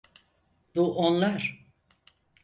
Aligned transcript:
Bu 0.75 0.95
onlar. 0.97 1.67